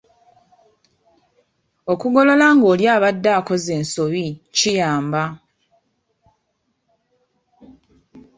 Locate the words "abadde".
2.95-3.29